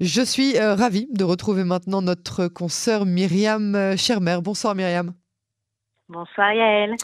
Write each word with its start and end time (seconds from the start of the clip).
Je 0.00 0.22
suis 0.22 0.58
ravie 0.58 1.08
de 1.12 1.24
retrouver 1.24 1.64
maintenant 1.64 2.02
notre 2.02 2.48
consoeur 2.48 3.06
Myriam 3.06 3.96
Schermer. 3.96 4.38
Bonsoir 4.42 4.74
Myriam. 4.74 5.14
Bonsoir 6.12 6.52
Yael. 6.52 6.96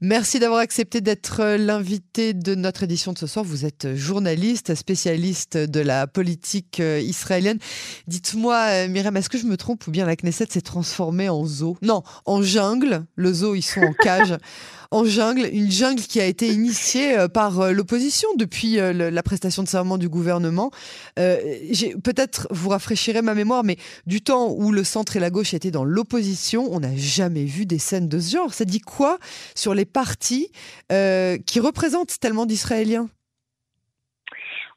Merci 0.00 0.38
d'avoir 0.38 0.60
accepté 0.60 1.02
d'être 1.02 1.40
euh, 1.40 1.58
l'invité 1.58 2.32
de 2.32 2.54
notre 2.54 2.84
édition 2.84 3.12
de 3.12 3.18
ce 3.18 3.26
soir. 3.26 3.44
Vous 3.44 3.66
êtes 3.66 3.94
journaliste, 3.94 4.74
spécialiste 4.74 5.58
de 5.58 5.80
la 5.80 6.06
politique 6.06 6.80
euh, 6.80 6.98
israélienne. 7.00 7.58
Dites-moi, 8.06 8.56
euh, 8.56 8.88
Myriam, 8.88 9.16
est-ce 9.16 9.28
que 9.28 9.36
je 9.36 9.44
me 9.46 9.58
trompe 9.58 9.86
ou 9.86 9.90
bien 9.90 10.06
la 10.06 10.16
Knesset 10.16 10.46
s'est 10.48 10.62
transformée 10.62 11.28
en 11.28 11.44
zoo? 11.44 11.76
Non, 11.82 12.02
en 12.24 12.40
jungle. 12.40 13.04
Le 13.14 13.32
zoo, 13.32 13.54
ils 13.54 13.62
sont 13.62 13.82
en 13.82 13.92
cage. 13.92 14.34
en 14.90 15.04
jungle, 15.04 15.48
une 15.52 15.70
jungle 15.70 16.02
qui 16.02 16.20
a 16.20 16.26
été 16.26 16.46
initiée 16.48 17.16
par 17.32 17.72
l'opposition 17.72 18.28
depuis 18.36 18.76
la 18.76 19.22
prestation 19.22 19.62
de 19.62 19.68
serment 19.68 19.98
du 19.98 20.08
gouvernement. 20.08 20.70
Peut-être 21.16 22.48
vous 22.50 22.68
rafraîchirez 22.70 23.22
ma 23.22 23.34
mémoire, 23.34 23.64
mais 23.64 23.76
du 24.06 24.20
temps 24.20 24.50
où 24.50 24.72
le 24.72 24.84
centre 24.84 25.16
et 25.16 25.20
la 25.20 25.30
gauche 25.30 25.54
étaient 25.54 25.70
dans 25.70 25.84
l'opposition, 25.84 26.64
on 26.70 26.80
n'a 26.80 26.94
jamais 26.96 27.44
vu 27.44 27.66
des 27.66 27.78
scènes 27.78 28.08
de 28.08 28.18
ce 28.18 28.36
genre. 28.36 28.52
Ça 28.52 28.64
dit 28.64 28.80
quoi 28.80 29.18
sur 29.54 29.74
les 29.74 29.84
partis 29.84 30.50
euh, 30.92 31.38
qui 31.46 31.60
représentent 31.60 32.18
tellement 32.20 32.46
d'Israéliens? 32.46 33.08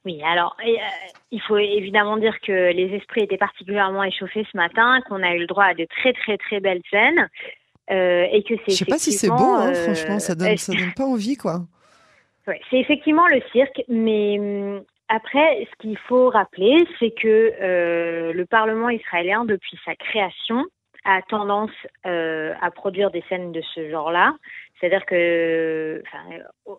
Oui, 0.06 0.22
alors 0.24 0.56
euh, 0.66 0.72
il 1.32 1.42
faut 1.42 1.58
évidemment 1.58 2.18
dire 2.18 2.40
que 2.40 2.72
les 2.72 2.96
esprits 2.96 3.24
étaient 3.24 3.38
particulièrement 3.38 4.04
échauffés 4.04 4.48
ce 4.50 4.56
matin, 4.56 5.02
qu'on 5.08 5.22
a 5.22 5.34
eu 5.34 5.40
le 5.40 5.48
droit 5.48 5.66
à 5.66 5.74
de 5.74 5.86
très 5.86 6.14
très 6.14 6.38
très 6.38 6.60
belles 6.62 6.82
scènes 6.90 7.20
euh, 7.20 7.28
et 7.90 8.44
que 8.48 8.56
c'est. 8.66 8.72
Je 8.72 8.78
sais 8.78 8.86
pas 8.86 8.98
si 8.98 9.12
c'est 9.12 9.30
beau, 9.30 9.54
hein, 9.54 9.74
franchement, 9.74 10.20
ça 10.20 10.36
donne 10.36 10.58
ça 10.58 10.74
donne 10.74 10.94
pas 10.96 11.06
envie 11.06 11.36
quoi. 11.36 11.62
c'est 12.46 12.78
effectivement 12.78 13.28
le 13.28 13.42
cirque, 13.52 13.82
mais 13.88 14.38
hum, 14.40 14.84
après, 15.08 15.68
ce 15.72 15.76
qu'il 15.80 15.98
faut 16.08 16.30
rappeler, 16.30 16.78
c'est 17.00 17.12
que 17.12 18.32
le 18.32 18.46
Parlement 18.46 18.90
israélien, 18.90 19.46
depuis 19.46 19.78
sa 19.86 19.96
création, 19.96 20.66
a 21.06 21.22
tendance 21.24 21.72
à 22.04 22.72
produire 22.72 23.12
des 23.12 23.24
scènes 23.30 23.52
de 23.52 23.62
ce 23.74 23.90
genre-là. 23.90 24.34
C'est-à-dire 24.80 25.06
que, 25.06 26.02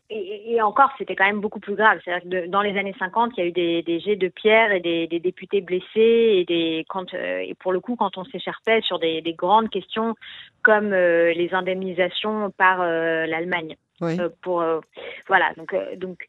et, 0.08 0.62
encore, 0.62 0.90
c'était 0.96 1.14
quand 1.14 1.26
même 1.26 1.40
beaucoup 1.40 1.60
plus 1.60 1.74
grave. 1.74 2.00
C'est-à-dire 2.02 2.30
que 2.30 2.46
dans 2.46 2.62
les 2.62 2.78
années 2.78 2.94
50, 2.98 3.32
il 3.36 3.41
y 3.41 3.42
a 3.42 3.46
eu 3.46 3.82
des, 3.82 4.00
jets 4.00 4.16
de 4.16 4.28
pierre 4.28 4.72
et 4.72 4.80
des, 4.80 5.20
députés 5.20 5.60
blessés 5.60 5.84
et 5.94 6.44
des, 6.46 6.86
quand, 6.88 7.12
euh, 7.12 7.41
et 7.41 7.54
pour 7.54 7.72
le 7.72 7.80
coup, 7.80 7.96
quand 7.96 8.16
on 8.16 8.24
s'écharpait 8.24 8.80
sur 8.82 8.98
des, 8.98 9.22
grandes 9.36 9.68
questions 9.68 10.14
comme 10.62 10.92
euh, 10.92 11.32
les 11.34 11.52
indemnisations 11.52 12.50
par 12.56 12.80
euh, 12.80 13.26
l'Allemagne. 13.26 13.76
Euh, 14.03 14.29
pour 14.41 14.62
euh, 14.62 14.81
voilà 15.29 15.53
donc 15.59 15.75
euh, 15.75 15.95
donc 15.97 16.27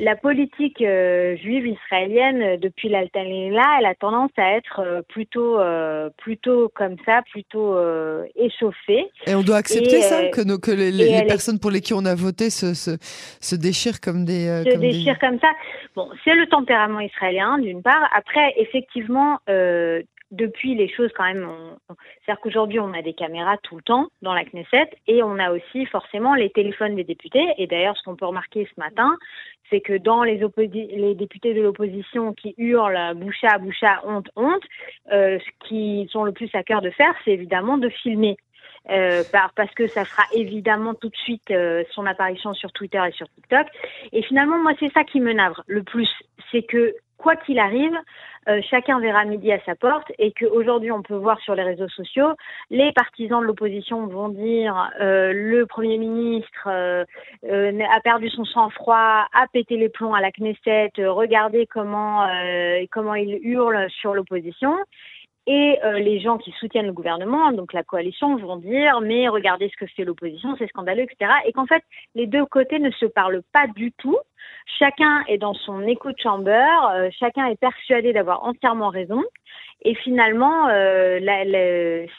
la 0.00 0.16
politique 0.16 0.78
juive 0.78 1.66
israélienne 1.66 2.58
depuis 2.60 2.90
là 2.90 3.04
elle 3.78 3.86
a 3.86 3.94
tendance 3.94 4.30
à 4.36 4.56
être 4.56 5.02
plutôt 5.08 5.58
plutôt 6.18 6.70
comme 6.74 6.96
ça 7.06 7.22
plutôt 7.30 7.76
échauffée. 8.36 9.06
Et 9.26 9.34
on 9.34 9.42
doit 9.42 9.56
accepter 9.56 10.02
ça 10.02 10.28
que 10.28 10.42
nos, 10.42 10.58
que 10.58 10.70
les, 10.70 11.24
personnes 11.26 11.58
pour 11.58 11.70
lesquelles 11.70 11.96
on 11.96 12.04
a 12.04 12.14
voté 12.14 12.50
se, 12.50 12.74
se, 12.74 12.98
se 13.40 13.56
déchirent 13.56 14.00
comme 14.00 14.24
des 14.24 14.64
se 14.70 14.76
déchirent 14.76 15.18
comme 15.18 15.38
ça. 15.40 15.48
Bon 15.94 16.10
c'est 16.24 16.34
le 16.34 16.46
tempérament 16.48 17.00
israélien 17.00 17.58
d'une 17.58 17.82
part. 17.82 18.10
Après 18.14 18.52
effectivement 18.58 19.38
depuis, 20.30 20.74
les 20.74 20.88
choses 20.88 21.10
quand 21.16 21.24
même, 21.24 21.48
c'est-à-dire 21.88 22.40
qu'aujourd'hui, 22.40 22.80
on 22.80 22.92
a 22.92 23.02
des 23.02 23.14
caméras 23.14 23.56
tout 23.62 23.76
le 23.76 23.82
temps 23.82 24.08
dans 24.22 24.34
la 24.34 24.44
Knesset 24.44 24.90
et 25.06 25.22
on 25.22 25.38
a 25.38 25.52
aussi 25.52 25.86
forcément 25.86 26.34
les 26.34 26.50
téléphones 26.50 26.96
des 26.96 27.04
députés. 27.04 27.46
Et 27.58 27.66
d'ailleurs, 27.66 27.96
ce 27.96 28.02
qu'on 28.02 28.16
peut 28.16 28.26
remarquer 28.26 28.68
ce 28.74 28.80
matin, 28.80 29.16
c'est 29.70 29.80
que 29.80 29.96
dans 29.96 30.22
les, 30.24 30.40
les 30.56 31.14
députés 31.14 31.54
de 31.54 31.62
l'opposition 31.62 32.32
qui 32.32 32.54
hurlent 32.58 33.14
boucha, 33.14 33.58
boucha, 33.58 34.00
honte, 34.04 34.28
honte, 34.36 34.64
euh, 35.12 35.38
ce 35.38 35.68
qu'ils 35.68 36.16
ont 36.16 36.24
le 36.24 36.32
plus 36.32 36.50
à 36.54 36.62
cœur 36.62 36.82
de 36.82 36.90
faire, 36.90 37.14
c'est 37.24 37.32
évidemment 37.32 37.78
de 37.78 37.88
filmer. 37.88 38.36
Euh, 38.88 39.24
parce 39.32 39.74
que 39.74 39.88
ça 39.88 40.04
fera 40.04 40.22
évidemment 40.32 40.94
tout 40.94 41.08
de 41.08 41.16
suite 41.16 41.50
euh, 41.50 41.82
son 41.90 42.06
apparition 42.06 42.54
sur 42.54 42.70
Twitter 42.70 43.02
et 43.08 43.10
sur 43.12 43.28
TikTok. 43.30 43.66
Et 44.12 44.22
finalement, 44.22 44.58
moi, 44.58 44.72
c'est 44.78 44.92
ça 44.92 45.02
qui 45.02 45.20
me 45.20 45.32
navre 45.32 45.64
le 45.66 45.82
plus, 45.82 46.08
c'est 46.52 46.62
que 46.62 46.94
quoi 47.18 47.34
qu'il 47.34 47.58
arrive, 47.58 47.96
euh, 48.48 48.60
chacun 48.70 49.00
verra 49.00 49.24
midi 49.24 49.50
à 49.52 49.58
sa 49.64 49.74
porte 49.74 50.12
et 50.18 50.32
qu'aujourd'hui 50.32 50.92
on 50.92 51.02
peut 51.02 51.16
voir 51.16 51.40
sur 51.40 51.54
les 51.54 51.62
réseaux 51.62 51.88
sociaux, 51.88 52.32
les 52.70 52.92
partisans 52.92 53.40
de 53.40 53.46
l'opposition 53.46 54.06
vont 54.06 54.28
dire 54.28 54.90
euh, 55.00 55.32
le 55.32 55.66
Premier 55.66 55.98
ministre 55.98 56.68
euh, 56.68 57.04
a 57.42 58.00
perdu 58.00 58.28
son 58.30 58.44
sang-froid, 58.44 59.26
a 59.32 59.46
pété 59.52 59.76
les 59.76 59.88
plombs 59.88 60.14
à 60.14 60.20
la 60.20 60.30
Knesset, 60.30 60.92
regardez 60.98 61.66
comment, 61.66 62.26
comment 62.92 63.14
il 63.14 63.38
hurle 63.42 63.88
sur 63.90 64.14
l'opposition. 64.14 64.76
Et 65.46 65.78
les 65.98 66.20
gens 66.20 66.38
qui 66.38 66.52
soutiennent 66.58 66.86
le 66.86 66.92
gouvernement, 66.92 67.52
donc 67.52 67.72
la 67.72 67.84
coalition, 67.84 68.36
vont 68.36 68.56
dire 68.56 69.00
mais 69.00 69.28
regardez 69.28 69.68
ce 69.68 69.76
que 69.76 69.86
fait 69.92 70.04
l'opposition, 70.04 70.56
c'est 70.58 70.66
scandaleux, 70.66 71.04
etc. 71.04 71.30
Et 71.46 71.52
qu'en 71.52 71.66
fait, 71.66 71.84
les 72.14 72.26
deux 72.26 72.44
côtés 72.46 72.78
ne 72.80 72.90
se 72.90 73.06
parlent 73.06 73.42
pas 73.52 73.66
du 73.68 73.92
tout 73.92 74.18
chacun 74.78 75.22
est 75.28 75.38
dans 75.38 75.54
son 75.54 75.82
écho 75.82 76.10
de 76.10 76.18
chamber, 76.22 76.66
euh, 76.94 77.10
chacun 77.18 77.46
est 77.46 77.56
persuadé 77.56 78.12
d'avoir 78.12 78.44
entièrement 78.44 78.88
raison. 78.88 79.22
Et 79.82 79.94
finalement, 79.94 80.68
euh, 80.68 81.20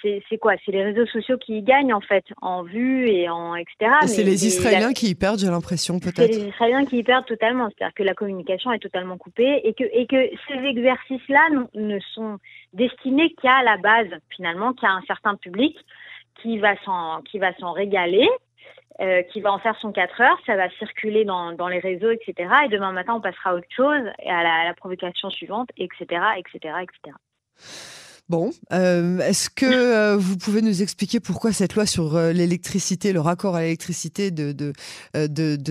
c'est 0.01 0.38
quoi? 0.38 0.53
C'est 0.63 0.71
les 0.71 0.83
réseaux 0.83 1.07
sociaux 1.07 1.38
qui 1.38 1.57
y 1.57 1.63
gagnent 1.63 1.94
en 1.94 2.01
fait, 2.01 2.23
en 2.41 2.63
vue 2.63 3.09
et 3.09 3.29
en 3.29 3.55
etc. 3.55 3.91
c'est 4.05 4.23
les 4.23 4.45
Israéliens 4.45 4.94
qui 4.94 5.09
y 5.09 5.15
perdent, 5.15 5.39
j'ai 5.39 5.47
l'impression 5.47 5.99
peut-être. 5.99 6.33
C'est 6.33 6.39
les 6.39 6.47
Israéliens 6.49 6.85
qui 6.85 6.99
y 6.99 7.03
perdent 7.03 7.25
totalement, 7.25 7.67
c'est-à-dire 7.69 7.95
que 7.95 8.03
la 8.03 8.13
communication 8.13 8.71
est 8.71 8.79
totalement 8.79 9.17
coupée 9.17 9.61
et 9.63 9.73
que 9.73 9.83
et 9.91 10.05
que 10.05 10.29
ces 10.47 10.65
exercices-là 10.65 11.65
ne 11.73 11.99
sont 12.13 12.38
destinés 12.73 13.33
qu'à 13.41 13.63
la 13.63 13.78
base 13.78 14.09
finalement, 14.29 14.73
qu'à 14.73 14.89
un 14.89 15.01
certain 15.01 15.35
public 15.35 15.78
qui 16.41 16.59
va 16.59 16.75
s'en 16.83 17.72
régaler 17.72 18.29
euh, 19.00 19.22
qui 19.22 19.41
va 19.41 19.51
en 19.51 19.59
faire 19.59 19.78
son 19.79 19.91
4 19.91 20.22
heures, 20.22 20.39
ça 20.47 20.55
va 20.55 20.72
circuler 20.72 21.23
dans, 21.23 21.51
dans, 21.51 21.67
les 21.67 21.77
réseaux, 21.77 22.09
etc. 22.09 22.50
Et 22.66 22.67
demain 22.67 22.91
matin, 22.91 23.13
on 23.13 23.22
passera 23.22 23.51
à 23.51 23.53
autre 23.53 23.67
chose, 23.69 24.01
et 24.17 24.31
à 24.31 24.66
la, 24.66 24.73
provocation 24.73 25.29
suivante, 25.29 25.69
etc., 25.77 26.19
etc., 26.35 26.73
etc. 26.81 28.06
Bon, 28.29 28.49
euh, 28.73 29.19
est-ce 29.19 29.49
que 29.49 29.65
euh, 29.65 30.17
vous 30.17 30.38
pouvez 30.38 30.61
nous 30.61 30.81
expliquer 30.81 31.19
pourquoi 31.21 31.53
cette 31.53 31.75
loi 31.75 31.85
sur 31.85 32.17
l'électricité, 32.17 33.13
le 33.13 33.21
raccord 33.21 33.55
à 33.55 33.61
l'électricité 33.61 34.31
de, 34.31 34.73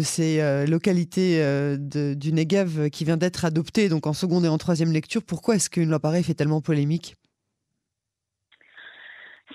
ces 0.03 0.67
localités 0.67 1.39
du 1.79 2.33
Negev 2.33 2.89
qui 2.91 3.05
vient 3.05 3.19
d'être 3.19 3.45
adoptée 3.45 3.89
donc 3.89 4.07
en 4.07 4.15
seconde 4.15 4.47
et 4.47 4.49
en 4.49 4.59
troisième 4.59 4.93
lecture, 4.93 5.23
pourquoi 5.27 5.57
est-ce 5.57 5.69
qu'une 5.69 5.91
loi 5.91 6.01
pareille 6.01 6.25
fait 6.25 6.35
tellement 6.35 6.63
polémique? 6.63 7.17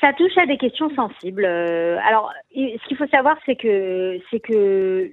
Ça 0.02 0.14
touche 0.14 0.36
à 0.38 0.48
des 0.48 0.58
questions 0.58 0.90
sensibles. 0.96 1.46
Euh, 1.46 2.00
alors, 2.04 2.34
ce 2.56 2.88
qu'il 2.88 2.98
faut 2.98 3.08
savoir, 3.08 3.38
c'est 3.46 3.56
que 3.56 4.18
c'est 4.32 4.40
que 4.40 5.12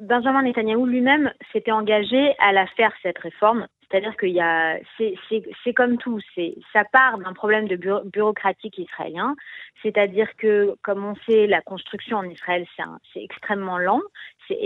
Benjamin 0.00 0.42
Netanyahu 0.42 0.88
lui-même 0.88 1.30
s'était 1.52 1.70
engagé 1.70 2.34
à 2.38 2.52
la 2.52 2.66
faire 2.66 2.92
cette 3.02 3.18
réforme. 3.18 3.66
C'est-à-dire 3.90 4.16
qu'il 4.16 4.30
y 4.30 4.40
a, 4.40 4.78
c'est 4.98 5.74
comme 5.74 5.96
tout, 5.98 6.18
c'est 6.34 6.56
ça 6.72 6.84
part 6.84 7.18
d'un 7.18 7.32
problème 7.32 7.68
de 7.68 7.76
bureaucratique 8.04 8.78
israélien. 8.78 9.36
C'est-à-dire 9.82 10.28
que, 10.36 10.74
comme 10.82 11.04
on 11.04 11.14
sait, 11.26 11.46
la 11.46 11.60
construction 11.60 12.18
en 12.18 12.24
Israël 12.24 12.66
c'est 13.12 13.22
extrêmement 13.22 13.78
lent. 13.78 14.00
C'est 14.48 14.58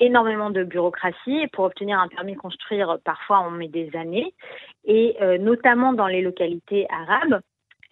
énormément 0.00 0.50
de 0.50 0.64
bureaucratie 0.64 1.46
pour 1.52 1.64
obtenir 1.64 1.98
un 1.98 2.08
permis 2.08 2.34
de 2.34 2.38
construire, 2.38 2.98
parfois 3.04 3.40
on 3.46 3.50
met 3.50 3.68
des 3.68 3.94
années. 3.96 4.34
Et 4.84 5.16
euh, 5.20 5.38
notamment 5.38 5.92
dans 5.92 6.06
les 6.06 6.22
localités 6.22 6.86
arabes, 6.90 7.40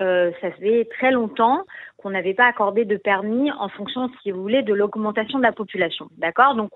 euh, 0.00 0.32
ça 0.40 0.50
fait 0.52 0.88
très 0.98 1.10
longtemps 1.10 1.64
qu'on 1.96 2.10
n'avait 2.10 2.34
pas 2.34 2.46
accordé 2.46 2.84
de 2.84 2.96
permis 2.96 3.52
en 3.52 3.68
fonction, 3.68 4.10
si 4.22 4.30
vous 4.30 4.42
voulez, 4.42 4.62
de 4.62 4.74
l'augmentation 4.74 5.38
de 5.38 5.44
la 5.44 5.52
population. 5.52 6.08
D'accord? 6.18 6.54
Donc, 6.54 6.70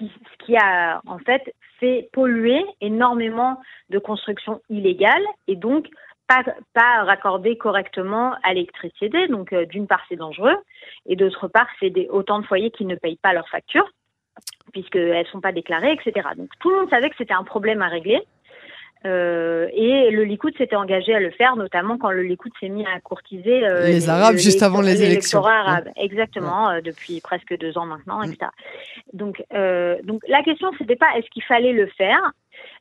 qui, 0.00 0.10
ce 0.32 0.44
qui, 0.44 0.56
a 0.56 1.00
en 1.06 1.18
fait 1.18 1.54
fait 1.78 2.08
polluer 2.12 2.64
énormément 2.80 3.60
de 3.90 3.98
constructions 3.98 4.60
illégales 4.68 5.24
et 5.48 5.56
donc 5.56 5.86
pas, 6.74 7.02
raccordées 7.02 7.56
correctement 7.56 8.34
à 8.44 8.54
l'électricité. 8.54 9.26
Donc, 9.26 9.52
euh, 9.52 9.66
d'une 9.66 9.88
part, 9.88 10.02
c'est 10.08 10.16
dangereux 10.16 10.56
et 11.06 11.16
d'autre 11.16 11.48
part, 11.48 11.66
c'est 11.80 11.92
autant 12.08 12.38
de 12.38 12.46
foyers 12.46 12.70
qui 12.70 12.84
ne 12.84 12.94
payent 12.94 13.18
pas 13.20 13.32
leurs 13.32 13.48
factures 13.48 13.88
puisqu'elles 14.72 15.18
ne 15.18 15.24
sont 15.24 15.40
pas 15.40 15.52
déclarées, 15.52 15.92
etc. 15.92 16.28
Donc, 16.36 16.48
tout 16.60 16.70
le 16.70 16.76
monde 16.76 16.90
savait 16.90 17.10
que 17.10 17.16
c'était 17.18 17.34
un 17.34 17.42
problème 17.42 17.82
à 17.82 17.88
régler. 17.88 18.22
Euh, 19.06 19.68
et 19.72 20.10
le 20.10 20.24
Likoud 20.24 20.54
s'était 20.58 20.76
engagé 20.76 21.14
à 21.14 21.20
le 21.20 21.30
faire, 21.30 21.56
notamment 21.56 21.96
quand 21.96 22.10
le 22.10 22.22
Likoud 22.22 22.52
s'est 22.60 22.68
mis 22.68 22.84
à 22.86 23.00
courtiser 23.00 23.66
euh, 23.66 23.86
les, 23.86 24.10
Arabes 24.10 24.36
juste 24.36 24.62
avant 24.62 24.82
les 24.82 25.02
élections. 25.02 25.42
Arabes, 25.42 25.88
exactement, 25.96 26.68
euh, 26.68 26.80
depuis 26.82 27.20
presque 27.22 27.56
deux 27.56 27.78
ans 27.78 27.86
maintenant, 27.86 28.22
etc. 28.22 28.50
Donc, 29.14 29.42
donc 30.04 30.22
la 30.28 30.42
question 30.42 30.70
c'était 30.78 30.96
pas 30.96 31.16
est-ce 31.16 31.28
qu'il 31.30 31.44
fallait 31.44 31.72
le 31.72 31.86
faire. 31.86 32.32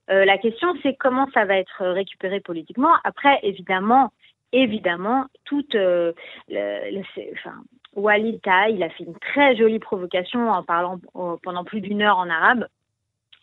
la 0.09 0.37
question 0.37 0.73
c'est 0.83 0.95
comment 0.95 1.27
ça 1.33 1.45
va 1.45 1.55
être 1.55 1.85
récupéré 1.85 2.41
politiquement. 2.41 2.93
Après, 3.05 3.39
évidemment, 3.43 4.11
évidemment, 4.51 5.25
toute, 5.45 5.73
le, 5.73 6.13
enfin, 6.49 7.55
Walid 7.95 8.41
il 8.69 8.83
a 8.83 8.89
fait 8.89 9.05
une 9.05 9.17
très 9.19 9.55
jolie 9.55 9.79
provocation 9.79 10.49
en 10.49 10.63
parlant 10.63 10.99
pendant 11.43 11.63
plus 11.63 11.79
d'une 11.79 12.01
heure 12.01 12.17
en 12.17 12.29
arabe 12.29 12.67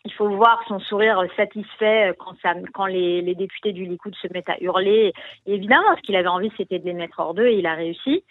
il 0.05 0.13
faut 0.13 0.29
voir 0.29 0.63
son 0.67 0.79
sourire 0.79 1.21
satisfait 1.35 2.13
quand, 2.19 2.33
ça, 2.41 2.53
quand 2.73 2.85
les, 2.85 3.35
députés 3.35 3.73
du 3.73 3.85
Likoud 3.85 4.15
se 4.15 4.27
mettent 4.33 4.49
à 4.49 4.57
hurler. 4.61 5.11
Évidemment, 5.45 5.95
ce 5.97 6.01
qu'il 6.01 6.15
avait 6.15 6.27
envie, 6.27 6.51
c'était 6.55 6.79
de 6.79 6.85
les 6.85 6.93
mettre 6.93 7.19
hors 7.19 7.33
d'eux 7.33 7.47
et 7.47 7.57
il 7.57 7.65
a 7.65 7.73
réussi. 7.73 8.23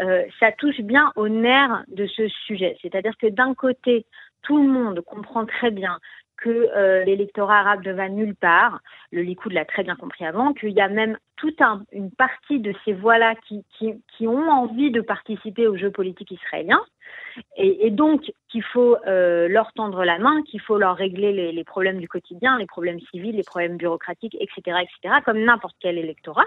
Euh, 0.00 0.24
ça 0.40 0.52
touche 0.52 0.80
bien 0.80 1.12
au 1.16 1.28
nerf 1.28 1.84
de 1.88 2.06
ce 2.06 2.28
sujet. 2.28 2.76
C'est-à-dire 2.82 3.16
que 3.16 3.28
d'un 3.28 3.54
côté, 3.54 4.04
tout 4.42 4.62
le 4.62 4.68
monde 4.68 5.00
comprend 5.00 5.46
très 5.46 5.70
bien 5.70 5.98
que 6.42 6.50
euh, 6.50 7.04
l'électorat 7.04 7.60
arabe 7.60 7.86
ne 7.86 7.92
va 7.92 8.08
nulle 8.08 8.34
part. 8.34 8.80
Le 9.12 9.22
Likoud 9.22 9.52
l'a 9.52 9.64
très 9.64 9.84
bien 9.84 9.96
compris 9.96 10.24
avant, 10.24 10.52
qu'il 10.52 10.70
y 10.70 10.80
a 10.80 10.88
même 10.88 11.16
toute 11.36 11.60
un, 11.60 11.84
une 11.92 12.10
partie 12.10 12.60
de 12.60 12.74
ces 12.84 12.92
voix-là 12.92 13.34
qui, 13.46 14.26
ont 14.26 14.48
envie 14.50 14.90
de 14.90 15.00
participer 15.00 15.66
au 15.66 15.76
jeu 15.76 15.90
politique 15.90 16.30
israélien. 16.30 16.80
Et, 17.56 17.90
donc, 17.90 18.32
qu'il 18.48 18.62
faut 18.62 18.96
euh, 19.06 19.48
leur 19.48 19.72
tendre 19.72 20.04
la 20.04 20.18
main, 20.18 20.42
qu'il 20.42 20.60
faut 20.60 20.78
leur 20.78 20.96
régler 20.96 21.52
les, 21.52 21.64
problèmes 21.64 21.98
du 21.98 22.08
quotidien, 22.08 22.58
les 22.58 22.66
problèmes 22.66 23.00
civils, 23.10 23.34
les 23.34 23.42
problèmes 23.42 23.76
bureaucratiques, 23.76 24.36
etc., 24.38 24.78
comme 25.24 25.40
n'importe 25.40 25.76
quel 25.80 25.98
électorat. 25.98 26.46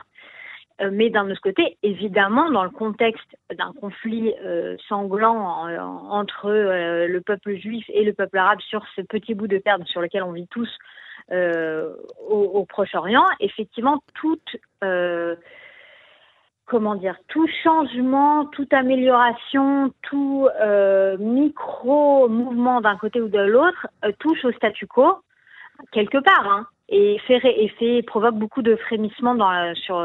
Euh, 0.81 0.89
mais 0.91 1.09
d'un 1.09 1.29
autre 1.29 1.41
côté, 1.41 1.77
évidemment, 1.83 2.49
dans 2.51 2.63
le 2.63 2.69
contexte 2.69 3.37
d'un 3.57 3.71
conflit 3.79 4.33
euh, 4.43 4.75
sanglant 4.89 5.67
entre 6.09 6.47
euh, 6.47 7.07
le 7.07 7.21
peuple 7.21 7.55
juif 7.55 7.85
et 7.89 8.03
le 8.03 8.13
peuple 8.13 8.37
arabe 8.37 8.59
sur 8.59 8.85
ce 8.95 9.01
petit 9.01 9.35
bout 9.35 9.47
de 9.47 9.57
terre 9.57 9.77
sur 9.85 10.01
lequel 10.01 10.23
on 10.23 10.33
vit 10.33 10.47
tous 10.47 10.69
au, 11.31 12.65
Proche-Orient, 12.69 13.25
effectivement, 13.39 14.03
toute 14.13 14.57
comment 16.65 16.95
dire, 16.95 17.17
tout 17.29 17.47
changement, 17.63 18.45
toute 18.47 18.71
amélioration, 18.73 19.91
tout 20.03 20.47
micro 21.17 22.27
mouvement 22.29 22.81
d'un 22.81 22.97
côté 22.97 23.21
ou 23.21 23.27
de 23.27 23.39
l'autre 23.39 23.87
touche 24.19 24.45
au 24.45 24.51
statu 24.51 24.85
quo 24.85 25.19
quelque 25.91 26.19
part. 26.19 26.47
Hein 26.47 26.67
et 26.87 27.17
fait, 27.19 27.41
et 27.43 27.67
fait 27.69 28.03
provoque 28.03 28.35
beaucoup 28.35 28.61
de 28.61 28.75
frémissements 28.75 29.35
dans 29.35 29.49
la, 29.49 29.73
sur 29.73 29.95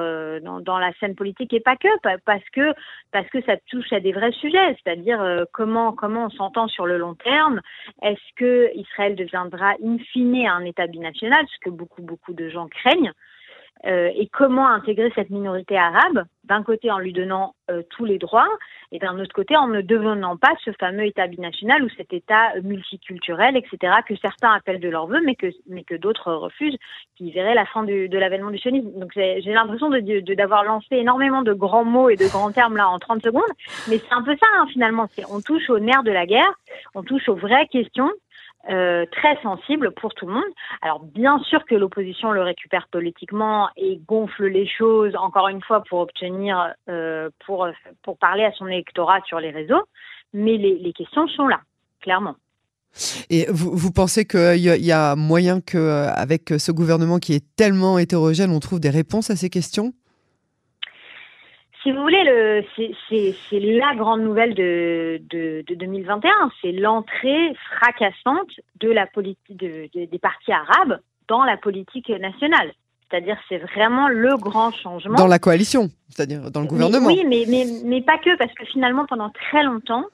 dans, 0.43 0.61
dans, 0.61 0.79
la 0.79 0.93
scène 0.94 1.15
politique 1.15 1.53
et 1.53 1.61
pas 1.61 1.77
que 1.77 1.88
parce 2.25 2.49
que 2.53 2.73
parce 3.12 3.29
que 3.29 3.43
ça 3.43 3.56
touche 3.71 3.93
à 3.93 4.00
des 4.00 4.12
vrais 4.12 4.32
sujets, 4.32 4.77
c'est-à-dire 4.82 5.21
euh, 5.21 5.44
comment 5.53 5.93
comment 5.93 6.27
on 6.27 6.31
s'entend 6.31 6.69
sur 6.69 6.87
le 6.87 6.97
long 6.97 7.15
terme. 7.15 7.61
Est-ce 8.03 8.35
que 8.37 8.71
Israël 8.75 9.15
deviendra 9.15 9.75
in 9.85 9.99
fine 10.12 10.47
un 10.47 10.65
État 10.65 10.87
binational, 10.87 11.44
ce 11.53 11.59
que 11.61 11.71
beaucoup 11.71 12.03
beaucoup 12.03 12.32
de 12.32 12.49
gens 12.49 12.69
craignent? 12.69 13.12
Euh, 13.87 14.11
et 14.15 14.27
comment 14.27 14.69
intégrer 14.69 15.11
cette 15.15 15.31
minorité 15.31 15.77
arabe, 15.77 16.25
d'un 16.44 16.62
côté 16.62 16.91
en 16.91 16.99
lui 16.99 17.12
donnant 17.12 17.55
euh, 17.71 17.82
tous 17.91 18.05
les 18.05 18.19
droits, 18.19 18.49
et 18.93 18.99
d'un 18.99 19.19
autre 19.19 19.32
côté 19.32 19.56
en 19.56 19.69
ne 19.69 19.81
devenant 19.81 20.37
pas 20.37 20.53
ce 20.65 20.71
fameux 20.73 21.06
État 21.06 21.27
binational 21.27 21.82
ou 21.85 21.88
cet 21.97 22.12
État 22.12 22.53
multiculturel, 22.62 23.56
etc., 23.56 23.94
que 24.06 24.17
certains 24.17 24.53
appellent 24.53 24.81
de 24.81 24.88
leur 24.88 25.06
vœu, 25.06 25.21
mais 25.25 25.35
que, 25.35 25.47
mais 25.69 25.85
que 25.85 25.94
d'autres 25.94 26.32
refusent, 26.32 26.77
qui 27.17 27.31
verraient 27.31 27.55
la 27.55 27.67
fin 27.67 27.85
de 27.85 28.19
l'avènement 28.19 28.50
du 28.50 28.59
sionisme. 28.59 28.91
Donc 28.99 29.12
j'ai 29.15 29.41
l'impression 29.47 29.91
d'avoir 29.91 30.65
lancé 30.65 30.97
énormément 30.97 31.43
de 31.43 31.53
grands 31.53 31.85
mots 31.85 32.11
et 32.11 32.17
de 32.17 32.26
grands 32.26 32.53
termes 32.53 32.76
là 32.76 32.88
en 32.88 32.99
30 32.99 33.23
secondes, 33.23 33.43
mais 33.88 33.99
c'est 33.99 34.12
un 34.12 34.23
peu 34.23 34.37
ça 34.37 34.47
hein, 34.59 34.67
finalement. 34.73 35.06
On 35.31 35.41
touche 35.41 35.71
au 35.71 35.79
nerf 35.79 36.03
de 36.03 36.11
la 36.11 36.26
guerre, 36.26 36.53
on 36.94 37.03
touche 37.03 37.29
aux 37.29 37.37
vraies 37.37 37.67
questions, 37.69 38.11
euh, 38.69 39.07
très 39.11 39.41
sensible 39.43 39.93
pour 39.93 40.12
tout 40.15 40.27
le 40.27 40.35
monde. 40.35 40.53
Alors 40.83 41.01
bien 41.01 41.39
sûr 41.41 41.65
que 41.65 41.75
l'opposition 41.75 42.31
le 42.31 42.43
récupère 42.43 42.89
politiquement 42.91 43.69
et 43.77 44.01
gonfle 44.07 44.47
les 44.47 44.67
choses, 44.67 45.15
encore 45.17 45.49
une 45.49 45.62
fois, 45.62 45.83
pour 45.89 46.01
obtenir, 46.01 46.75
euh, 46.89 47.31
pour, 47.47 47.67
pour 48.03 48.19
parler 48.19 48.45
à 48.45 48.53
son 48.53 48.67
électorat 48.67 49.21
sur 49.27 49.41
les 49.41 49.51
réseaux, 49.51 49.83
mais 50.35 50.57
les, 50.57 50.79
les 50.79 50.93
questions 50.93 51.27
sont 51.29 51.49
là, 51.49 51.61
clairement. 52.01 52.37
Et 53.31 53.47
vous, 53.49 53.71
vous 53.75 53.93
pensez 53.93 54.25
qu'il 54.25 54.57
y, 54.57 54.69
y, 54.69 54.93
a 54.93 55.15
moyen 55.17 55.61
qu'avec 55.61 56.53
ce 56.59 56.73
gouvernement 56.73 57.19
qui 57.19 57.35
est 57.35 57.45
tellement 57.57 57.99
hétérogène, 57.99 58.51
on 58.51 58.59
trouve 58.59 58.81
des 58.81 58.91
réponses 58.91 59.31
à 59.31 59.37
ces 59.37 59.49
questions? 59.49 59.93
Si 61.82 61.93
vous 61.93 62.00
voulez, 62.03 62.23
le, 62.25 62.62
c'est, 63.09 63.61
la 63.61 63.94
grande 63.94 64.23
nouvelle 64.23 64.55
de, 64.55 65.21
de, 65.31 65.65
de 65.67 65.75
2021. 65.75 66.31
C'est 66.61 66.73
l'entrée 66.73 67.55
fracassante 67.71 68.50
de 68.81 68.91
la 68.91 69.06
politique 69.06 69.56
de, 69.56 69.88
des 69.93 70.19
partis 70.19 70.53
arabes 70.53 71.00
dans 71.29 71.44
la 71.44 71.56
politique 71.56 72.09
nationale. 72.09 72.73
C'est-à-dire, 73.11 73.38
c'est 73.49 73.59
vraiment 73.59 74.09
le 74.09 74.37
grand 74.37 74.73
changement. 74.73 75.17
Dans 75.17 75.27
la 75.27 75.38
coalition, 75.38 75.88
c'est-à-dire 76.09 76.50
dans 76.50 76.61
le 76.61 76.67
gouvernement. 76.67 77.09
oui, 77.09 77.25
mais, 77.27 77.44
mais, 77.49 77.67
mais 77.85 78.03
pas 78.03 78.19
que, 78.19 78.37
parce 78.37 78.53
que 78.55 78.65
finalement, 78.67 79.05
pendant 79.06 79.31
très 79.31 79.65
longtemps, 79.65 80.05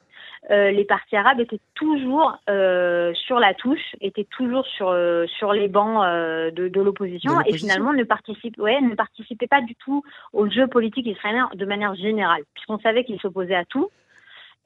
euh, 0.51 0.71
les 0.71 0.85
partis 0.85 1.17
arabes 1.17 1.41
étaient 1.41 1.61
toujours 1.75 2.37
euh, 2.49 3.13
sur 3.15 3.41
la 3.41 3.55
touche, 3.55 3.95
étaient 4.01 4.27
toujours 4.31 4.67
sur 4.67 4.89
euh, 4.89 5.27
sur 5.27 5.53
les 5.53 5.69
bancs 5.69 6.05
de, 6.05 6.69
de 6.69 6.81
l'opposition 6.81 7.41
et 7.43 7.53
finalement 7.53 7.93
ne 7.93 8.05
participaient 8.05 8.61
ouais, 8.61 8.81
ne 8.81 8.95
participaient 8.95 9.47
pas 9.47 9.61
du 9.61 9.75
tout 9.77 10.05
au 10.33 10.49
jeu 10.49 10.67
politique 10.67 11.07
israélien 11.07 11.51
de 11.55 11.65
manière 11.65 11.95
générale, 11.95 12.43
puisqu'on 12.55 12.79
savait 12.79 13.05
qu'ils 13.05 13.21
s'opposaient 13.21 13.55
à 13.55 13.65
tout. 13.65 13.91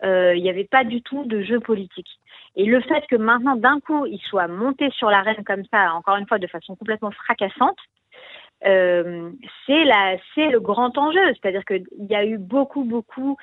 Il 0.03 0.43
n'y 0.43 0.49
avait 0.49 0.65
pas 0.65 0.85
du 0.85 1.03
tout 1.03 1.25
de 1.27 1.43
jeu 1.43 1.61
politique. 1.61 2.09
Et 2.57 2.65
le 2.65 2.81
fait 2.81 3.07
que 3.07 3.17
maintenant, 3.17 3.55
d'un 3.55 3.81
coup, 3.81 4.07
ils 4.07 4.21
soient 4.21 4.49
montés 4.49 4.91
sur 4.91 5.11
l'arène 5.11 5.45
comme 5.45 5.65
ça, 5.71 5.93
encore 5.95 6.17
une 6.17 6.27
fois, 6.27 6.39
de 6.39 6.47
façon 6.47 6.75
complètement 6.75 7.11
fracassante, 7.11 7.79
euh, 8.67 9.31
c'est 9.67 10.51
le 10.51 10.61
grand 10.61 10.97
enjeu. 10.99 11.35
C'est-à-dire 11.35 11.65
qu'il 11.65 11.85
y 11.99 12.15
a 12.15 12.25
eu 12.25 12.39
beaucoup, 12.39 12.85
beaucoup 12.85 13.37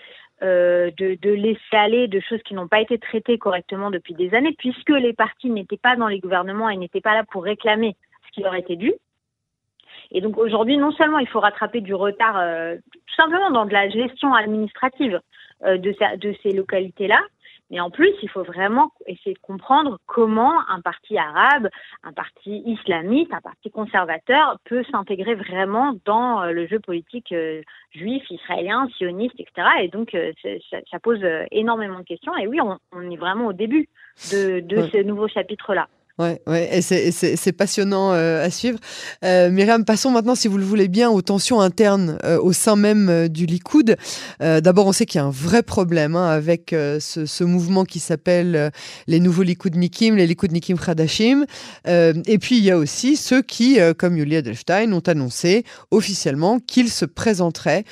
euh, 0.43 0.91
de, 0.97 1.17
de, 1.21 1.31
laisser 1.31 1.75
aller 1.75 2.07
de 2.07 2.19
choses 2.19 2.41
qui 2.43 2.53
n'ont 2.53 2.67
pas 2.67 2.81
été 2.81 2.97
traitées 2.99 3.37
correctement 3.37 3.89
depuis 3.89 4.13
des 4.13 4.33
années, 4.35 4.55
puisque 4.57 4.89
les 4.89 5.13
partis 5.13 5.49
n'étaient 5.49 5.77
pas 5.77 5.95
dans 5.95 6.07
les 6.07 6.19
gouvernements 6.19 6.69
et 6.69 6.77
n'étaient 6.77 7.01
pas 7.01 7.15
là 7.15 7.23
pour 7.23 7.43
réclamer 7.43 7.95
ce 8.27 8.31
qui 8.33 8.41
leur 8.41 8.55
était 8.55 8.75
dû. 8.75 8.93
Et 10.11 10.21
donc 10.21 10.37
aujourd'hui, 10.37 10.77
non 10.77 10.91
seulement 10.91 11.19
il 11.19 11.27
faut 11.27 11.39
rattraper 11.39 11.81
du 11.81 11.93
retard, 11.93 12.37
euh, 12.37 12.75
tout 12.75 13.15
simplement 13.15 13.51
dans 13.51 13.65
de 13.65 13.73
la 13.73 13.89
gestion 13.89 14.33
administrative 14.33 15.19
euh, 15.65 15.77
de, 15.77 15.93
de 16.17 16.35
ces 16.43 16.51
localités-là, 16.51 17.19
mais 17.69 17.79
en 17.79 17.89
plus, 17.89 18.13
il 18.21 18.29
faut 18.29 18.43
vraiment 18.43 18.91
essayer 19.07 19.33
de 19.33 19.39
comprendre 19.39 19.99
comment 20.05 20.53
un 20.69 20.79
parti 20.81 21.17
arabe, 21.17 21.69
un 22.03 22.13
parti 22.13 22.63
islamiste, 22.65 23.33
un 23.33 23.41
parti 23.41 23.69
conservateur 23.69 24.57
peut 24.65 24.83
s'intégrer 24.91 25.35
vraiment 25.35 25.95
dans 26.05 26.43
euh, 26.43 26.51
le 26.51 26.67
jeu 26.67 26.79
politique 26.79 27.31
euh, 27.33 27.61
juif, 27.91 28.23
israélien, 28.29 28.87
sioniste, 28.95 29.35
etc. 29.39 29.67
Et 29.81 29.89
donc, 29.89 30.15
euh, 30.15 30.31
ça, 30.69 30.99
pose 30.99 31.19
énormément 31.51 31.99
de 31.99 32.05
questions. 32.05 32.35
Et 32.37 32.47
oui, 32.47 32.59
on, 32.61 33.11
est 33.11 33.17
vraiment 33.17 33.47
au 33.47 33.53
début 33.53 33.89
de, 34.31 34.61
de 34.61 34.81
ce 34.87 35.03
nouveau 35.03 35.27
chapitre-là. 35.27 35.87
Ouais, 36.19 36.41
ouais, 36.47 36.81
c'est 36.81 37.51
passionnant 37.51 38.11
euh, 38.11 38.43
à 38.43 38.49
suivre. 38.49 38.79
Euh, 39.23 39.51
Myriam, 39.51 39.85
passons 39.85 40.09
maintenant, 40.09 40.33
si 40.33 40.47
vous 40.47 40.57
le 40.57 40.63
voulez 40.63 40.87
bien, 40.87 41.11
aux 41.11 41.21
tensions 41.21 41.61
internes 41.61 42.17
euh, 42.23 42.39
au 42.41 42.53
sein 42.53 42.75
même 42.75 43.07
euh, 43.07 43.27
du 43.27 43.45
Likoud. 43.45 43.95
D'abord, 44.39 44.87
on 44.87 44.93
sait 44.93 45.05
qu'il 45.05 45.19
y 45.19 45.23
a 45.23 45.27
un 45.27 45.31
vrai 45.31 45.61
problème 45.61 46.15
hein, 46.15 46.27
avec 46.27 46.69
ce, 46.71 47.43
mouvement 47.43 47.85
qui 47.85 47.99
s'appelle 47.99 48.71
les 49.05 49.19
nouveaux 49.19 49.43
Nikim, 49.43 50.15
les 50.15 50.27
Nikim 50.27 50.77
Khadashim. 50.77 51.45
et 51.85 52.37
puis, 52.39 52.57
il 52.57 52.63
y 52.63 52.71
a 52.71 52.77
aussi 52.77 53.15
ceux 53.15 53.41
qui, 53.41 53.77
comme 53.97 54.17
Yulia 54.17 54.41
Delstein, 54.41 54.93
ont 54.93 55.01
annoncé 55.01 55.63
officiellement 55.91 56.59
qu'ils 56.59 56.89
se 56.89 57.05
présenteraient 57.05 57.83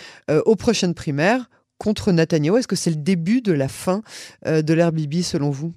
aux 0.45 0.55
prochaines 0.55 0.93
primaires 0.93 1.49
contre 1.77 2.11
Netanyahu. 2.11 2.57
Est-ce 2.57 2.67
que 2.67 2.75
c'est 2.75 2.91
le 2.91 2.95
début 2.95 3.41
de 3.41 3.53
la 3.53 3.67
fin 3.67 4.01
de 4.45 4.73
l'ère 4.73 4.91
Bibi, 4.91 5.23
selon 5.23 5.49
vous? 5.49 5.73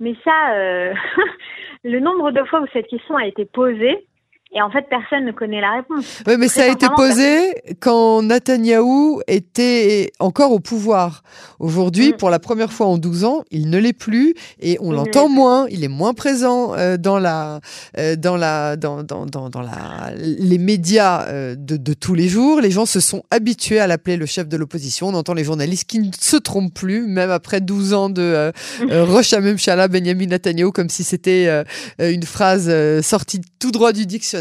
Mais 0.00 0.16
ça, 0.24 0.54
euh, 0.54 0.94
le 1.84 2.00
nombre 2.00 2.32
de 2.32 2.42
fois 2.44 2.62
où 2.62 2.66
cette 2.72 2.88
question 2.88 3.16
a 3.16 3.26
été 3.26 3.44
posée, 3.44 4.06
et 4.52 4.60
en 4.60 4.70
fait, 4.70 4.86
personne 4.90 5.24
ne 5.26 5.30
connaît 5.30 5.60
la 5.60 5.74
réponse. 5.76 6.22
Oui, 6.26 6.34
mais 6.36 6.48
ça 6.48 6.64
a 6.64 6.66
été 6.66 6.88
posé 6.96 7.54
quand 7.78 8.22
Netanyahou 8.22 9.20
était 9.28 10.10
encore 10.18 10.50
au 10.50 10.58
pouvoir. 10.58 11.22
Aujourd'hui, 11.60 12.10
mm. 12.10 12.16
pour 12.16 12.30
la 12.30 12.40
première 12.40 12.72
fois 12.72 12.88
en 12.88 12.98
12 12.98 13.24
ans, 13.24 13.44
il 13.52 13.70
ne 13.70 13.78
l'est 13.78 13.92
plus 13.92 14.34
et 14.58 14.76
on 14.80 14.90
l'entend 14.90 15.28
moins. 15.28 15.66
Il 15.70 15.84
est 15.84 15.88
moins 15.88 16.14
présent 16.14 16.74
euh, 16.74 16.96
dans 16.96 17.20
la, 17.20 17.60
euh, 17.96 18.16
dans 18.16 18.36
la, 18.36 18.74
dans, 18.74 19.04
dans, 19.04 19.24
dans, 19.24 19.50
dans 19.50 19.60
la, 19.60 20.10
les 20.16 20.58
médias 20.58 21.28
euh, 21.28 21.54
de, 21.56 21.76
de, 21.76 21.94
tous 21.94 22.14
les 22.14 22.28
jours. 22.28 22.60
Les 22.60 22.72
gens 22.72 22.86
se 22.86 22.98
sont 22.98 23.22
habitués 23.30 23.78
à 23.78 23.86
l'appeler 23.86 24.16
le 24.16 24.26
chef 24.26 24.48
de 24.48 24.56
l'opposition. 24.56 25.08
On 25.08 25.14
entend 25.14 25.34
les 25.34 25.44
journalistes 25.44 25.88
qui 25.88 26.00
ne 26.00 26.10
se 26.18 26.36
trompent 26.36 26.74
plus, 26.74 27.06
même 27.06 27.30
après 27.30 27.60
12 27.60 27.94
ans 27.94 28.10
de 28.10 28.22
euh, 28.22 29.04
Rosh 29.04 29.32
Benjamin 29.32 30.26
Netanyahu, 30.26 30.72
comme 30.72 30.88
si 30.88 31.04
c'était 31.04 31.64
une 32.00 32.24
phrase 32.24 32.68
sortie 33.02 33.40
tout 33.60 33.70
droit 33.70 33.92
du 33.92 34.06
dictionnaire 34.06 34.39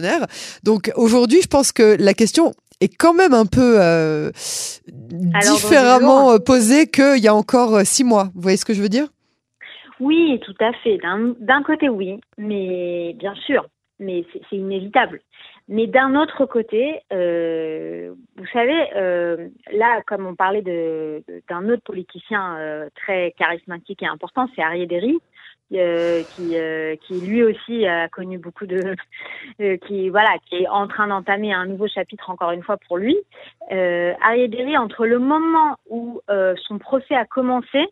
donc 0.63 0.91
aujourd'hui, 0.95 1.41
je 1.41 1.47
pense 1.47 1.71
que 1.71 1.95
la 1.99 2.13
question 2.13 2.53
est 2.81 2.95
quand 2.95 3.13
même 3.13 3.33
un 3.33 3.45
peu 3.45 3.81
euh, 3.81 4.31
différemment 4.87 6.31
euh, 6.31 6.37
posée 6.39 6.87
qu'il 6.87 7.19
y 7.19 7.27
a 7.27 7.35
encore 7.35 7.75
euh, 7.75 7.83
six 7.83 8.03
mois. 8.03 8.25
Vous 8.35 8.41
voyez 8.41 8.57
ce 8.57 8.65
que 8.65 8.73
je 8.73 8.81
veux 8.81 8.89
dire? 8.89 9.07
Oui, 9.99 10.39
tout 10.45 10.55
à 10.61 10.71
fait. 10.81 10.97
D'un 10.97 11.63
côté, 11.63 11.89
oui, 11.89 12.21
mais 12.37 13.13
bien 13.19 13.35
sûr, 13.35 13.65
mais 13.99 14.23
c'est 14.31 14.55
inévitable. 14.55 15.19
Mais 15.71 15.85
d'un 15.85 16.15
autre 16.15 16.47
côté, 16.47 16.99
euh, 17.13 18.11
vous 18.37 18.45
savez, 18.51 18.87
euh, 18.95 19.49
là, 19.71 20.01
comme 20.07 20.25
on 20.25 20.33
parlait 20.33 20.63
d'un 20.63 21.69
autre 21.69 21.83
politicien 21.83 22.57
euh, 22.57 22.89
très 22.95 23.35
charismatique 23.37 24.01
et 24.01 24.07
important, 24.07 24.49
c'est 24.55 24.63
Arié 24.63 24.87
Derry 24.87 25.19
qui, 25.69 26.55
qui 27.01 27.21
lui 27.21 27.43
aussi 27.43 27.85
a 27.85 28.07
connu 28.09 28.37
beaucoup 28.37 28.65
de, 28.65 28.95
qui 29.87 30.09
voilà, 30.09 30.31
qui 30.47 30.63
est 30.63 30.67
en 30.67 30.87
train 30.87 31.07
d'entamer 31.07 31.53
un 31.53 31.65
nouveau 31.65 31.87
chapitre 31.87 32.29
encore 32.29 32.51
une 32.51 32.63
fois 32.63 32.77
pour 32.87 32.97
lui. 32.97 33.17
Euh, 33.71 34.13
Ariadne, 34.21 34.77
entre 34.77 35.05
le 35.05 35.19
moment 35.19 35.75
où 35.89 36.21
son 36.67 36.79
procès 36.79 37.15
a 37.15 37.25
commencé 37.25 37.85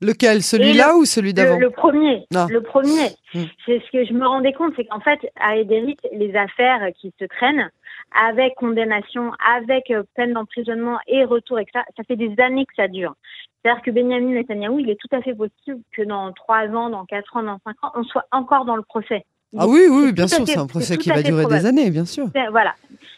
Lequel 0.00 0.42
Celui-là 0.42 0.96
ou 0.96 1.04
celui 1.04 1.34
d'avant 1.34 1.58
le, 1.58 1.70
premier. 1.70 2.24
Le 2.30 2.60
premier. 2.60 3.08
Hmm. 3.34 3.44
C'est 3.66 3.80
ce 3.80 3.90
que 3.90 4.04
je 4.04 4.12
me 4.12 4.26
rendais 4.26 4.52
compte, 4.52 4.72
c'est 4.76 4.84
qu'en 4.84 5.00
fait, 5.00 5.18
à 5.40 5.56
Ederic, 5.56 5.98
les 6.12 6.34
affaires 6.36 6.88
qui 7.00 7.12
se 7.18 7.24
traînent, 7.24 7.70
avec 8.12 8.54
condamnation, 8.54 9.32
avec 9.44 9.90
euh, 9.90 10.02
peine 10.14 10.32
d'emprisonnement 10.32 10.98
et 11.06 11.24
retour, 11.24 11.58
etc., 11.58 11.84
ça 11.96 12.04
fait 12.04 12.16
des 12.16 12.32
années 12.40 12.64
que 12.64 12.74
ça 12.76 12.88
dure. 12.88 13.14
C'est-à-dire 13.62 13.82
que 13.82 13.90
Benjamin 13.90 14.34
Netanyahu, 14.34 14.80
il 14.80 14.90
est 14.90 15.00
tout 15.00 15.14
à 15.14 15.20
fait 15.20 15.34
possible 15.34 15.82
que 15.92 16.02
dans 16.02 16.32
trois 16.32 16.68
ans, 16.68 16.90
dans 16.90 17.04
quatre 17.04 17.36
ans, 17.36 17.42
dans 17.42 17.58
cinq 17.64 17.76
ans, 17.82 17.92
on 17.94 18.04
soit 18.04 18.26
encore 18.30 18.64
dans 18.64 18.76
le 18.76 18.82
procès. 18.82 19.24
Ah 19.56 19.66
oui, 19.66 19.86
oui, 19.90 20.12
bien 20.12 20.28
sûr, 20.28 20.46
c'est 20.46 20.58
un 20.58 20.66
procès 20.66 20.96
qui 20.98 21.08
va 21.08 21.22
durer 21.22 21.46
des 21.46 21.66
années, 21.66 21.90
bien 21.90 22.04
sûr. 22.04 22.26
Voilà. 22.50 22.74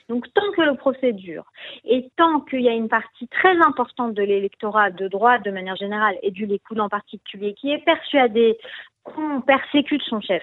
Donc 0.09 0.27
tant 0.35 0.51
que 0.57 0.63
le 0.63 0.75
procès 0.75 1.13
dure 1.13 1.45
et 1.85 2.11
tant 2.17 2.41
qu'il 2.41 2.63
y 2.63 2.69
a 2.69 2.73
une 2.73 2.89
partie 2.89 3.29
très 3.29 3.57
importante 3.59 4.13
de 4.13 4.23
l'électorat 4.23 4.91
de 4.91 5.07
droite 5.07 5.45
de 5.45 5.53
manière 5.53 5.77
générale 5.77 6.17
et 6.25 6.33
du 6.33 6.47
Likoud 6.47 6.81
en 6.81 6.89
particulier 6.89 7.55
qui 7.55 7.71
est 7.71 7.85
persuadé 7.85 8.59
qu'on 9.05 9.41
persécute 9.41 10.03
son 10.03 10.21
chef, 10.21 10.43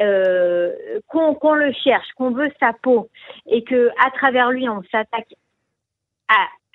euh, 0.00 0.72
qu'on 1.06 1.52
le 1.52 1.70
cherche, 1.84 2.06
qu'on 2.16 2.30
veut 2.30 2.50
sa 2.58 2.72
peau 2.72 3.10
et 3.46 3.62
que 3.62 3.90
à 4.06 4.10
travers 4.10 4.50
lui 4.50 4.66
on 4.70 4.82
s'attaque 4.90 5.34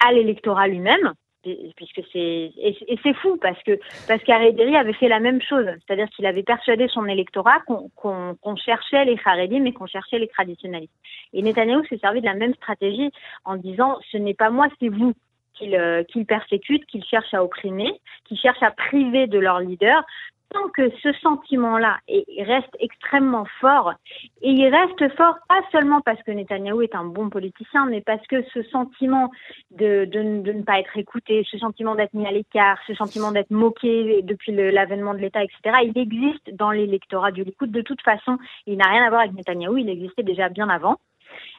à 0.05 0.11
l'électorat 0.13 0.67
lui-même, 0.67 1.13
puisque 1.43 2.01
c'est 2.11 2.51
et, 2.57 2.99
c'est 3.03 3.13
fou 3.15 3.37
parce 3.41 3.61
que 3.63 3.79
parce 4.07 4.21
qu'Arederi 4.23 4.75
avait 4.75 4.93
fait 4.93 5.07
la 5.07 5.19
même 5.19 5.41
chose, 5.41 5.65
c'est-à-dire 5.65 6.09
qu'il 6.09 6.25
avait 6.25 6.43
persuadé 6.43 6.87
son 6.87 7.05
électorat 7.05 7.59
qu'on 7.65 8.55
cherchait 8.57 9.05
les 9.05 9.17
Haredim 9.23 9.61
mais 9.61 9.71
qu'on 9.71 9.87
cherchait 9.87 10.19
les 10.19 10.27
traditionnalistes. 10.27 10.93
Et 11.33 11.41
Netanyahu 11.41 11.85
s'est 11.87 11.99
servi 11.99 12.21
de 12.21 12.25
la 12.25 12.33
même 12.33 12.53
stratégie 12.55 13.11
en 13.45 13.55
disant 13.55 13.97
ce 14.11 14.17
n'est 14.17 14.33
pas 14.33 14.49
moi, 14.49 14.67
c'est 14.79 14.89
vous 14.89 15.13
qu'il 15.53 15.75
euh, 15.75 16.03
persécute, 16.27 16.85
qu'il 16.85 17.03
cherche 17.03 17.33
à 17.33 17.43
opprimer, 17.43 17.99
qu'il 18.25 18.37
cherche 18.37 18.61
à 18.63 18.71
priver 18.71 19.27
de 19.27 19.39
leur 19.39 19.59
leader, 19.59 20.03
tant 20.51 20.67
que 20.69 20.89
ce 21.01 21.11
sentiment-là 21.13 21.97
reste 22.39 22.75
extrêmement 22.79 23.45
fort, 23.59 23.93
et 24.41 24.51
il 24.51 24.67
reste 24.67 25.15
fort 25.15 25.35
pas 25.47 25.61
seulement 25.71 26.01
parce 26.01 26.21
que 26.23 26.31
Netanyahou 26.31 26.81
est 26.81 26.95
un 26.95 27.05
bon 27.05 27.29
politicien, 27.29 27.85
mais 27.85 28.01
parce 28.01 28.25
que 28.27 28.43
ce 28.53 28.63
sentiment 28.63 29.31
de, 29.71 30.05
ne 30.13 30.63
pas 30.63 30.79
être 30.79 30.97
écouté, 30.97 31.45
ce 31.49 31.57
sentiment 31.57 31.95
d'être 31.95 32.13
mis 32.13 32.27
à 32.27 32.31
l'écart, 32.31 32.79
ce 32.87 32.93
sentiment 32.93 33.31
d'être 33.31 33.51
moqué 33.51 34.21
depuis 34.23 34.51
l'avènement 34.51 35.13
de 35.13 35.19
l'État, 35.19 35.43
etc., 35.43 35.77
il 35.83 35.97
existe 35.97 36.53
dans 36.53 36.71
l'électorat 36.71 37.31
du 37.31 37.43
Likoud. 37.43 37.71
De 37.71 37.81
toute 37.81 38.01
façon, 38.01 38.37
il 38.65 38.77
n'a 38.77 38.89
rien 38.89 39.03
à 39.03 39.09
voir 39.09 39.21
avec 39.21 39.33
Netanyahou, 39.33 39.77
il 39.77 39.89
existait 39.89 40.23
déjà 40.23 40.49
bien 40.49 40.69
avant. 40.69 40.97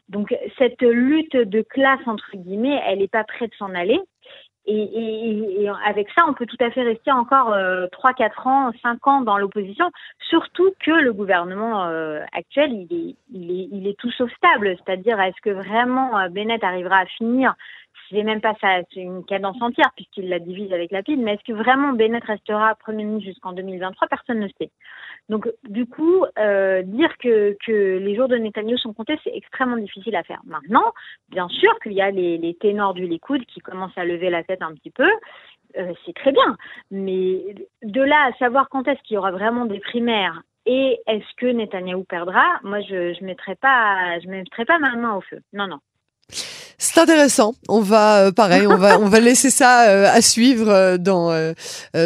Donc 0.09 0.35
cette 0.59 0.83
lutte 0.83 1.37
de 1.37 1.63
classe, 1.63 2.01
entre 2.07 2.31
guillemets, 2.35 2.81
elle 2.87 2.99
n'est 2.99 3.09
pas 3.09 3.25
prête 3.25 3.51
de 3.51 3.57
s'en 3.57 3.75
aller. 3.75 4.01
Et, 4.67 5.67
avec 5.85 6.09
ça, 6.17 6.25
on 6.29 6.35
peut 6.35 6.47
tout 6.47 6.57
à 6.61 6.71
fait 6.71 6.83
rester 6.83 7.11
encore 7.11 7.53
euh, 7.53 7.87
3, 7.93 8.13
4 8.13 8.47
ans, 8.47 8.71
5 8.83 9.07
ans 9.07 9.21
dans 9.23 9.39
l'opposition, 9.39 9.91
surtout 10.29 10.73
que 10.81 10.91
le 10.91 11.13
gouvernement 11.13 11.87
euh, 11.87 12.21
actuel, 12.33 12.73
il 12.73 12.93
est, 12.93 13.17
il, 13.33 13.51
est, 13.51 13.69
il 13.73 13.87
est 13.89 13.99
tout 13.99 14.11
sauf 14.13 14.31
stable. 14.35 14.77
C'est-à-dire, 14.85 15.19
est-ce 15.21 15.41
que 15.43 15.51
vraiment 15.51 16.19
euh, 16.19 16.29
Bennett 16.29 16.63
arrivera 16.63 16.99
à 16.99 17.07
finir 17.07 17.55
c'est 18.11 18.23
même 18.23 18.41
pas 18.41 18.55
ça, 18.61 18.81
une 18.97 19.25
cadence 19.25 19.61
entière 19.61 19.91
puisqu'il 19.95 20.29
la 20.29 20.39
divise 20.39 20.73
avec 20.73 20.91
la 20.91 21.03
PID, 21.03 21.21
mais 21.21 21.35
est-ce 21.35 21.45
que 21.45 21.53
vraiment 21.53 21.93
Bennett 21.93 22.25
restera 22.25 22.75
Premier 22.75 23.05
ministre 23.05 23.31
jusqu'en 23.31 23.53
2023 23.53 24.09
Personne 24.09 24.41
ne 24.41 24.49
sait. 24.59 24.71
Donc, 25.29 25.49
du 25.69 25.87
coup, 25.87 26.25
euh, 26.39 26.83
dire 26.83 27.17
que, 27.19 27.57
que 27.65 27.99
les 27.99 28.17
jours 28.17 28.29
de 28.29 28.37
Netanyahu 28.37 28.79
sont 28.79 28.93
comptés, 28.93 29.19
c'est 29.23 29.35
extrêmement 29.35 29.77
difficile 29.77 30.17
à 30.17 30.25
faire. 30.25 30.41
Maintenant, 30.45 30.93
bien 31.29 31.49
sûr 31.49 31.73
qu'il 31.81 31.93
y 31.93 32.01
a 32.01 32.11
les, 32.11 32.57
ténors 32.61 32.95
du 32.95 33.07
Likoud 33.07 33.45
qui 33.47 33.61
commencent 33.61 33.97
à 33.97 34.05
lever 34.05 34.29
la 34.29 34.43
tête 34.43 34.63
un 34.63 34.75
petit 34.75 34.91
peu, 34.91 35.09
euh, 35.79 35.93
c'est 36.05 36.15
très 36.15 36.33
bien. 36.33 36.57
Mais 36.91 37.55
de 37.83 38.03
là 38.03 38.27
à 38.27 38.33
savoir 38.39 38.69
quand 38.69 38.89
est-ce 38.89 39.01
qu'il 39.03 39.15
y 39.15 39.19
aura 39.19 39.31
vraiment 39.31 39.67
des 39.67 39.79
primaires 39.79 40.43
et 40.67 41.01
est-ce 41.07 41.35
que 41.37 41.47
Netanyahou 41.47 42.05
perdra, 42.05 42.45
moi 42.63 42.81
je 42.81 43.19
ne 43.21 43.27
mettrai 43.27 43.55
pas 43.55 44.19
je 44.21 44.29
mettrai 44.29 44.65
pas 44.65 44.79
ma 44.79 44.95
main 44.97 45.17
au 45.17 45.21
feu. 45.21 45.41
Non, 45.53 45.67
non. 45.67 45.79
C'est 46.83 46.99
intéressant. 46.99 47.53
On 47.69 47.83
va, 47.83 48.29
euh, 48.29 48.33
pareil, 48.33 48.67
on 48.67 48.79
va, 48.79 48.99
on 48.99 49.07
va 49.07 49.21
laisser 49.21 49.51
ça 49.51 49.91
euh, 49.91 50.07
à 50.11 50.23
suivre 50.23 50.71
euh, 50.71 50.97
dans 50.97 51.31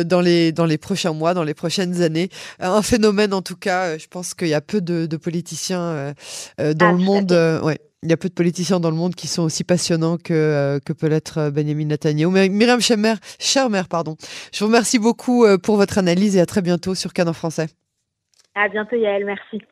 dans 0.04 0.20
les 0.20 0.50
dans 0.50 0.66
les 0.66 0.78
prochains 0.78 1.12
mois, 1.12 1.32
dans 1.32 1.44
les 1.44 1.54
prochaines 1.54 2.02
années. 2.02 2.28
Un 2.58 2.82
phénomène, 2.82 3.32
en 3.32 3.40
tout 3.40 3.54
cas. 3.54 3.96
je 3.96 4.08
pense 4.08 4.34
qu'il 4.34 4.48
y 4.48 4.54
a 4.54 4.60
peu 4.60 4.80
de, 4.80 5.06
de 5.06 5.16
politiciens 5.16 6.12
dans 6.58 6.92
le 6.92 6.98
monde. 6.98 7.30
ouais. 7.62 7.78
Il 8.02 8.10
y 8.10 8.12
a 8.12 8.18
peu 8.18 8.28
de 8.28 8.34
politiciens 8.34 8.80
dans 8.80 8.90
le 8.90 8.96
monde 8.96 9.14
qui 9.14 9.28
sont 9.28 9.44
aussi 9.44 9.64
passionnants 9.64 10.18
que, 10.18 10.78
que 10.84 10.92
peut 10.92 11.06
l'être 11.06 11.48
Benjamin 11.48 11.86
Netanyahu. 11.86 12.28
Myriam 12.50 12.80
Chemer, 12.80 13.14
mère, 13.70 13.88
pardon. 13.88 14.16
Je 14.52 14.58
vous 14.58 14.66
remercie 14.66 14.98
beaucoup 14.98 15.46
pour 15.62 15.76
votre 15.76 15.96
analyse 15.98 16.36
et 16.36 16.40
à 16.40 16.46
très 16.46 16.60
bientôt 16.60 16.94
sur 16.94 17.12
Canon 17.14 17.32
Français. 17.32 17.68
À 18.54 18.68
bientôt 18.68 18.96
Yael, 18.96 19.24
merci. 19.24 19.64